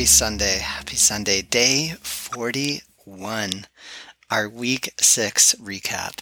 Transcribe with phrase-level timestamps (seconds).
[0.00, 0.58] Happy Sunday.
[0.60, 1.42] Happy Sunday.
[1.42, 3.66] Day 41,
[4.30, 6.20] our week six recap.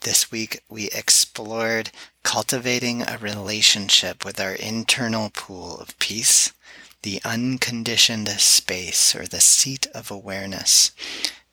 [0.00, 1.90] This week we explored
[2.22, 6.54] cultivating a relationship with our internal pool of peace,
[7.02, 10.92] the unconditioned space or the seat of awareness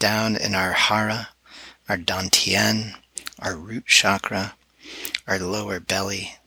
[0.00, 1.28] down in our hara,
[1.88, 2.94] our dantian,
[3.38, 4.56] our root chakra,
[5.28, 6.38] our lower belly.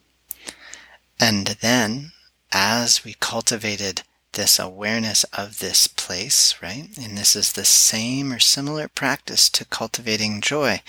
[1.22, 2.12] And then
[2.52, 4.04] as we cultivated
[4.38, 6.88] this awareness of this place, right?
[6.96, 10.82] And this is the same or similar practice to cultivating joy.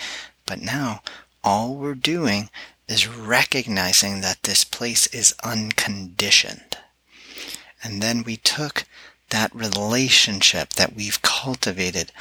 [0.45, 1.01] But now
[1.43, 2.49] all we're doing
[2.87, 6.77] is recognizing that this place is unconditioned.
[7.83, 8.85] And then we took
[9.29, 12.11] that relationship that we've cultivated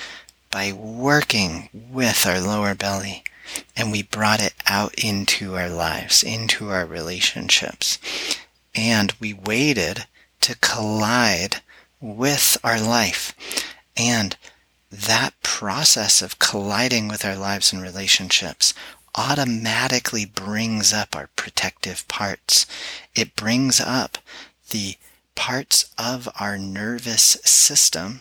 [0.51, 3.23] by working with our lower belly
[3.76, 7.99] and we brought it out into our lives, into our relationships.
[8.74, 10.06] And we waited
[10.40, 11.62] to collide
[12.00, 13.34] with our life.
[13.96, 14.36] And
[14.90, 18.72] that process of colliding with our lives and relationships
[19.14, 22.66] automatically brings up our protective parts.
[23.14, 24.18] It brings up
[24.70, 24.96] the
[25.34, 28.20] parts of our nervous system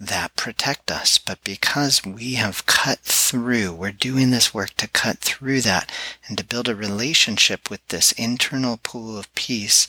[0.00, 1.18] that protect us.
[1.18, 5.90] But because we have cut through, we're doing this work to cut through that
[6.28, 9.88] and to build a relationship with this internal pool of peace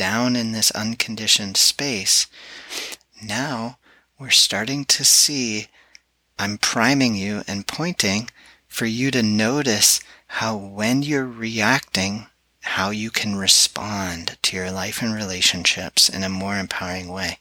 [0.00, 2.26] down in this unconditioned space,
[3.22, 3.76] now
[4.18, 5.66] we're starting to see,
[6.38, 8.30] I'm priming you and pointing
[8.66, 12.28] for you to notice how when you're reacting,
[12.62, 17.36] how you can respond to your life and relationships in a more empowering way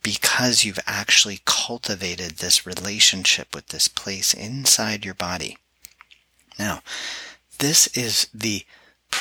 [0.00, 5.58] because you've actually cultivated this relationship with this place inside your body.
[6.56, 6.82] Now,
[7.58, 8.64] this is the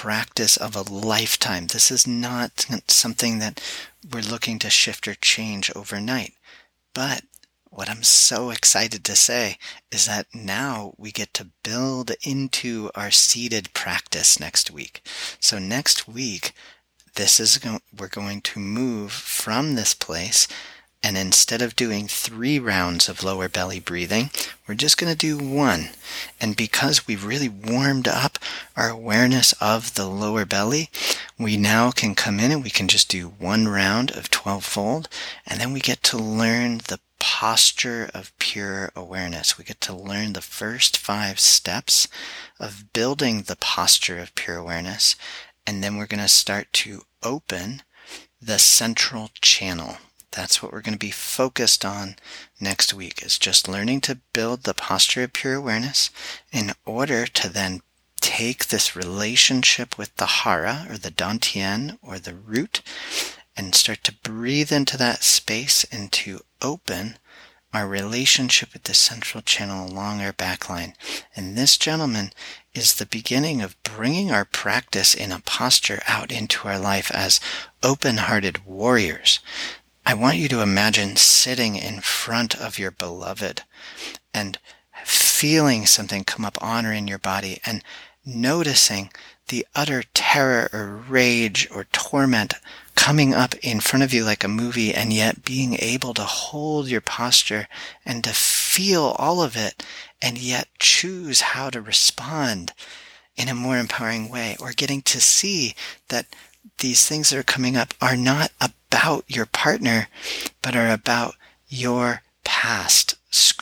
[0.02, 1.68] practice of a lifetime.
[1.68, 3.62] This is not something that
[4.12, 6.34] we're looking to shift or change overnight.
[6.94, 7.24] But
[7.70, 9.58] what I'm so excited to say
[9.94, 15.02] is that now we get to build into our seated practice next week.
[15.40, 16.52] So next week,
[17.16, 17.62] this is
[17.98, 20.46] we're going to move from this place
[21.06, 24.32] and instead of doing three rounds of lower belly breathing,
[24.68, 25.90] we're just going to do one.
[26.42, 28.40] And because we've really warmed up
[28.76, 30.90] our awareness of the lower belly,
[31.38, 35.08] we now can come in and we can just do one round of 12 fold.
[35.46, 39.60] And then we get to learn the posture of pure awareness.
[39.60, 42.08] We get to learn the first five steps
[42.60, 45.16] of building the posture of pure awareness.
[45.68, 47.84] And then we're going to start to open
[48.42, 49.98] the central channel
[50.36, 52.16] that's what we're going to be focused on
[52.60, 56.10] next week is just learning to build the posture of pure awareness
[56.52, 57.82] in order to then
[58.22, 62.82] take this relationship with the hara or the dantian or the root
[63.56, 67.18] and start to breathe into that space and to open
[67.74, 70.94] our relationship with the central channel along our backline.
[71.36, 72.32] And this gentleman
[72.74, 77.42] is the beginning of bringing our practice in a posture out into our life as
[77.84, 79.40] open-hearted warriors.
[80.08, 83.64] I want you to imagine sitting in front of your beloved
[84.36, 84.60] and
[85.04, 87.84] feeling something come up on or in your body and
[88.24, 89.10] noticing
[89.48, 92.54] the utter terror or rage or torment
[92.94, 96.88] coming up in front of you like a movie and yet being able to hold
[96.88, 97.68] your posture
[98.06, 99.84] and to feel all of it
[100.22, 102.74] and yet choose how to respond
[103.36, 105.74] in a more empowering way or getting to see
[106.10, 106.28] that
[106.78, 108.52] these things that are coming up are not
[108.96, 110.08] about your partner,
[110.62, 111.36] but are about
[111.68, 113.16] your past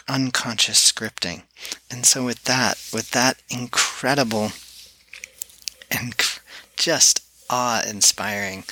[0.07, 1.41] unconscious scripting.
[1.89, 4.51] And so with that, with that incredible
[5.89, 6.13] and
[6.75, 8.65] just awe-inspiring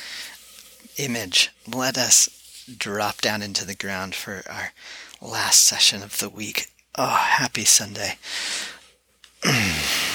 [0.97, 2.29] image, let us
[2.77, 4.71] drop down into the ground for our
[5.19, 6.68] last session of the week.
[6.95, 8.18] Oh, happy Sunday.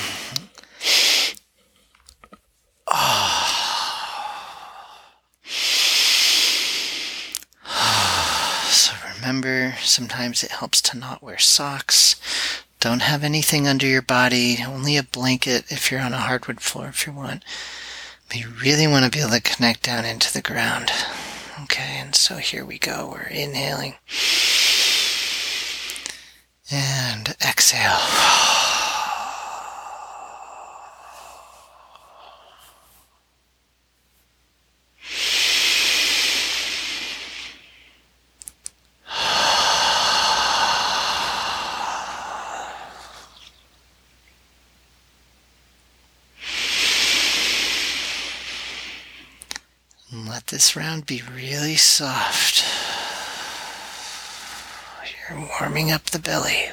[9.81, 12.17] sometimes it helps to not wear socks.
[12.81, 16.89] Don't have anything under your body, only a blanket if you're on a hardwood floor
[16.89, 17.45] if you want.
[18.29, 20.91] But you really want to be able to connect down into the ground.
[21.63, 23.11] Okay, and so here we go.
[23.13, 23.95] We're inhaling.
[26.71, 28.36] And exhale.
[50.57, 52.65] This round be really soft.
[55.29, 56.71] You're warming up the belly.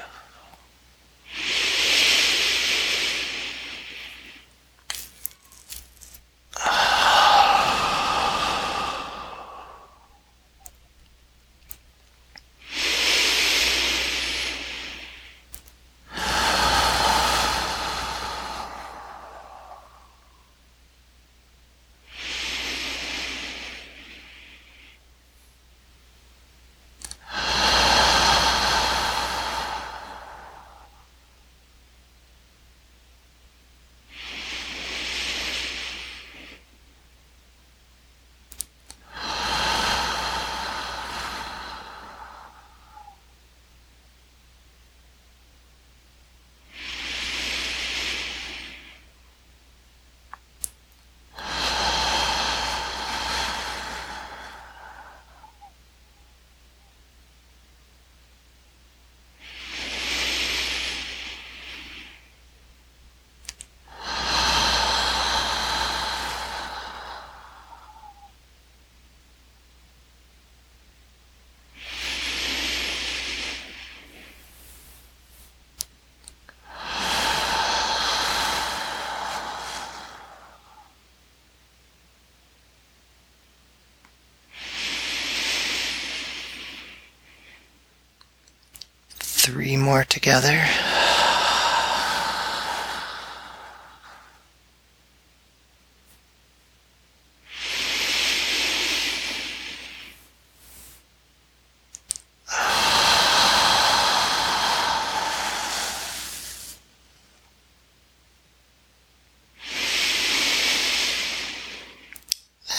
[89.54, 90.66] Three more together.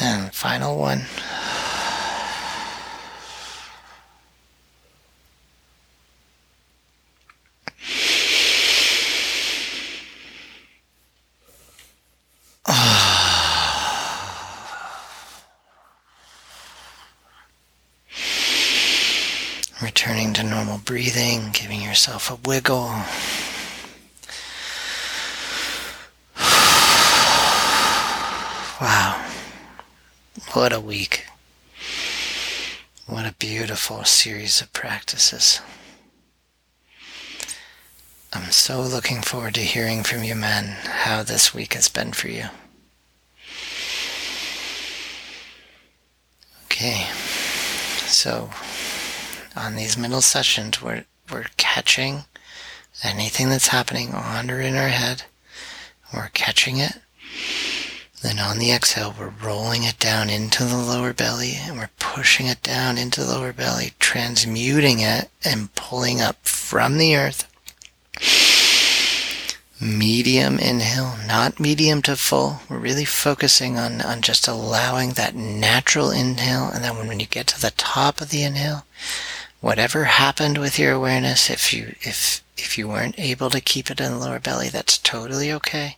[0.01, 1.07] And final one.
[19.95, 23.01] Returning to normal breathing, giving yourself a wiggle.
[28.81, 29.25] Wow.
[30.53, 31.27] What a week.
[33.07, 35.61] What a beautiful series of practices.
[38.33, 42.27] I'm so looking forward to hearing from you men how this week has been for
[42.27, 42.47] you.
[46.65, 47.07] Okay,
[48.07, 48.51] so
[49.57, 52.25] on these middle sessions, we're, we're catching
[53.03, 55.25] anything that's happening on or in our head.
[56.13, 56.99] We're catching it.
[58.23, 62.47] Then on the exhale, we're rolling it down into the lower belly and we're pushing
[62.47, 67.51] it down into the lower belly, transmuting it and pulling up from the earth
[69.81, 72.61] medium inhale, not medium to full.
[72.71, 76.71] We're really focusing on, on just allowing that natural inhale.
[76.73, 78.87] And then when you get to the top of the inhale,
[79.65, 83.99] whatever happened with your awareness, if you, if, if you weren't able to keep it
[83.99, 85.97] in the lower belly, that's totally okay.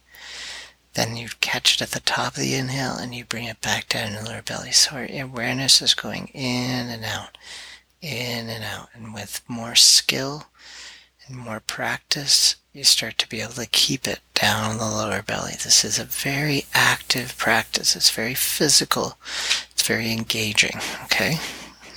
[0.95, 3.88] Then you catch it at the top of the inhale and you bring it back
[3.88, 4.71] down in the lower belly.
[4.71, 7.37] So our awareness is going in and out,
[8.00, 8.88] in and out.
[8.95, 10.45] And with more skill
[11.26, 15.23] and more practice, you start to be able to keep it down in the lower
[15.23, 15.55] belly.
[15.55, 17.97] This is a very active practice.
[17.97, 19.19] It's very physical.
[19.73, 20.79] It's very engaging.
[21.07, 21.38] Okay?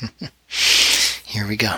[1.29, 1.77] Here we go.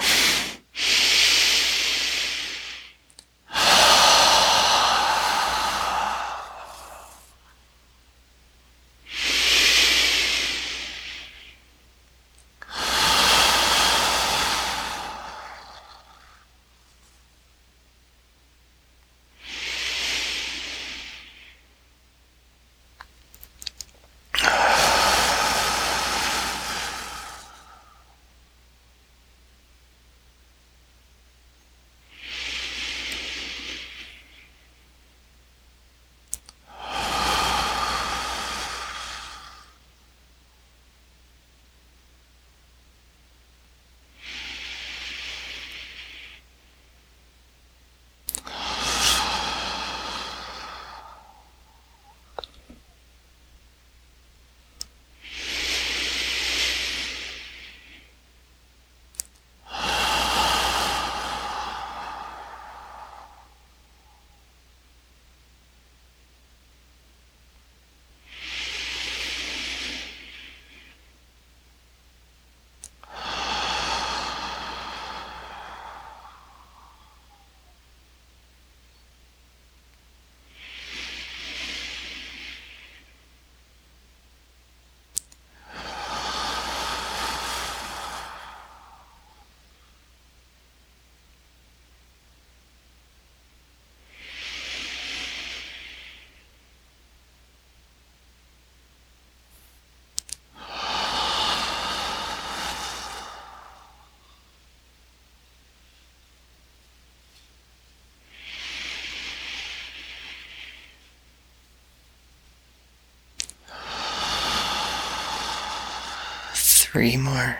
[116.91, 117.57] Three more.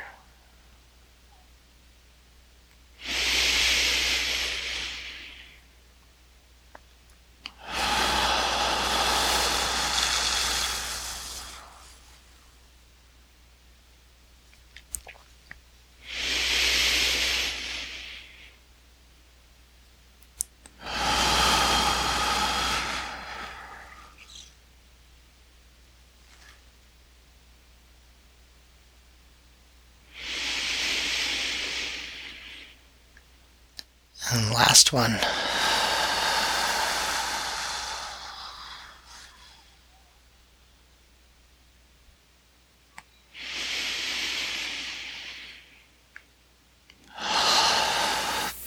[34.33, 35.19] And last one.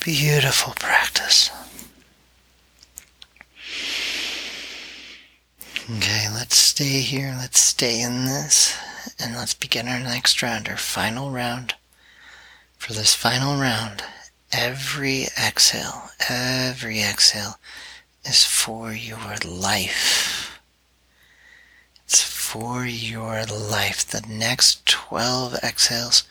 [0.04, 1.50] Beautiful practice.
[5.88, 7.34] Okay, let's stay here.
[7.38, 8.76] Let's stay in this.
[9.18, 11.76] And let's begin our next round, our final round.
[12.76, 14.04] For this final round,
[14.52, 17.58] every exhale, every exhale
[18.24, 20.60] is for your life.
[22.04, 24.06] It's for your life.
[24.06, 26.24] The next 12 exhales,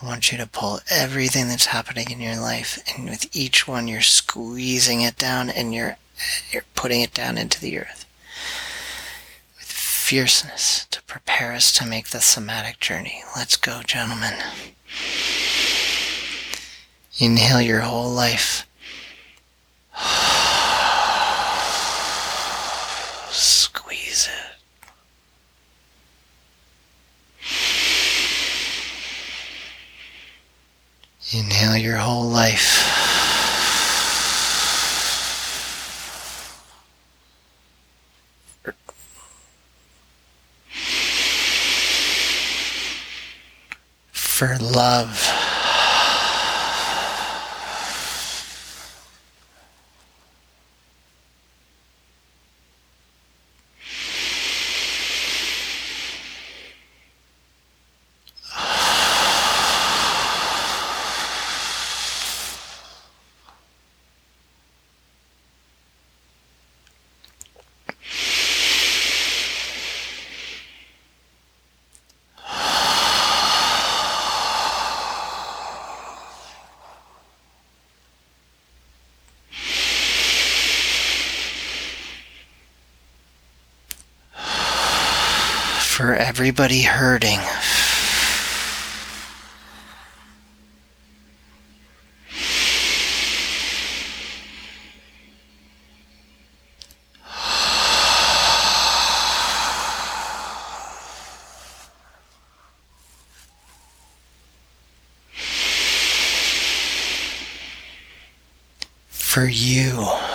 [0.00, 3.88] I want you to pull everything that's happening in your life, and with each one,
[3.88, 5.96] you're squeezing it down and you're,
[6.50, 8.04] you're putting it down into the earth
[9.58, 13.22] with fierceness to prepare us to make the somatic journey.
[13.34, 14.34] Let's go, gentlemen.
[17.18, 18.66] Inhale your whole life.
[23.30, 24.34] Squeeze it.
[31.38, 32.82] Inhale your whole life.
[44.12, 45.45] For love.
[86.06, 87.40] For everybody hurting.
[109.10, 110.25] For you.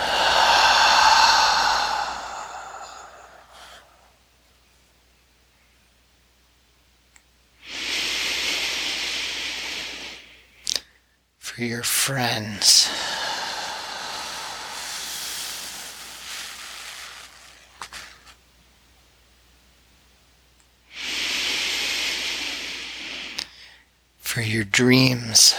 [11.64, 12.88] Your friends.
[24.18, 25.54] For your dreams.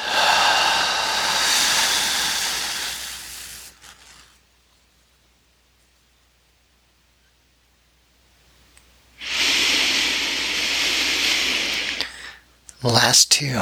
[12.83, 13.62] Last two.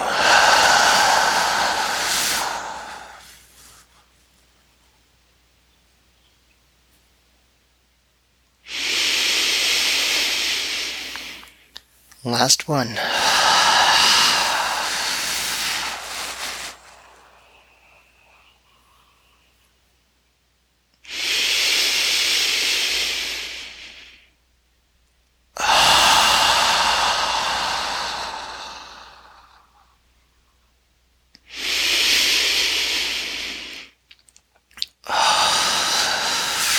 [12.31, 12.87] Last one.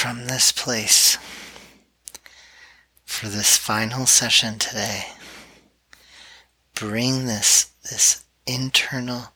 [0.00, 1.18] From this place,
[3.04, 5.04] for this final session today,
[6.82, 9.32] bring this this internal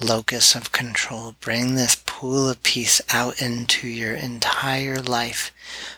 [0.00, 5.52] locus of control bring this pool of peace out into your entire life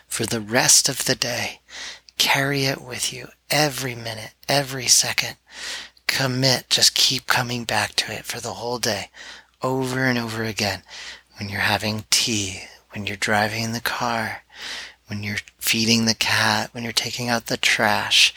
[0.07, 1.59] for the rest of the day.
[2.17, 5.35] Carry it with you every minute every second.
[6.07, 9.11] Commit just keep coming back to it for the whole day
[9.61, 10.81] over and over again.
[11.37, 14.41] When you're having tea when you're driving in the car
[15.05, 18.33] when you're feeding the cat when you're taking out the trash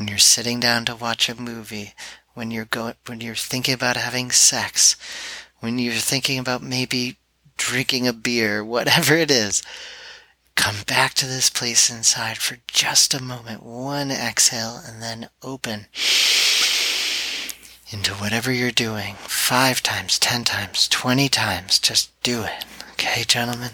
[0.00, 1.92] when you're sitting down to watch a movie,
[2.32, 4.96] when you're going, when you're thinking about having sex,
[5.58, 7.18] when you're thinking about maybe
[7.58, 9.62] drinking a beer, whatever it is,
[10.54, 13.62] come back to this place inside for just a moment.
[13.62, 15.80] One exhale and then open
[17.90, 19.16] into whatever you're doing.
[19.16, 21.78] Five times, ten times, twenty times.
[21.78, 22.64] Just do it.
[22.92, 23.72] Okay, gentlemen?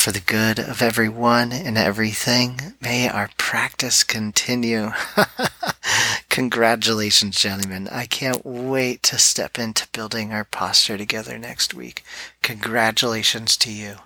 [0.00, 4.92] For the good of everyone and everything, may our practice continue.
[6.30, 7.86] Congratulations, gentlemen.
[7.92, 12.02] I can't wait to step into building our posture together next week.
[12.42, 13.96] Congratulations to you.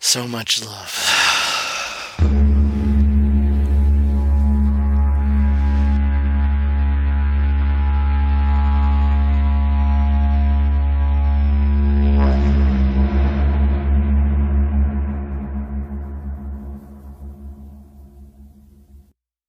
[0.00, 1.21] So much love.